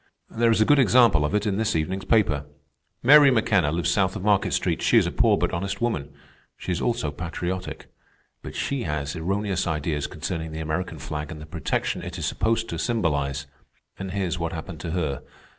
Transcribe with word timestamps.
"There 0.31 0.49
is 0.49 0.59
a 0.59 0.65
good 0.65 0.79
example 0.79 1.23
of 1.23 1.35
it 1.35 1.45
in 1.45 1.57
this 1.57 1.75
evening's 1.75 2.05
paper. 2.05 2.45
Mary 3.03 3.29
McKenna 3.29 3.71
lives 3.71 3.91
south 3.91 4.15
of 4.15 4.23
Market 4.23 4.51
Street. 4.51 4.81
She 4.81 4.97
is 4.97 5.05
a 5.05 5.11
poor 5.11 5.37
but 5.37 5.51
honest 5.53 5.79
woman. 5.79 6.11
She 6.57 6.71
is 6.71 6.81
also 6.81 7.11
patriotic. 7.11 7.85
But 8.41 8.55
she 8.55 8.81
has 8.85 9.15
erroneous 9.15 9.67
ideas 9.67 10.07
concerning 10.07 10.53
the 10.53 10.59
American 10.59 10.97
flag 10.97 11.29
and 11.31 11.39
the 11.39 11.45
protection 11.45 12.01
it 12.01 12.17
is 12.17 12.25
supposed 12.25 12.67
to 12.69 12.79
symbolize. 12.79 13.45
And 13.99 14.09
here's 14.09 14.39
what 14.39 14.53
happened 14.53 14.79
to 14.79 14.89
her. 14.93 15.21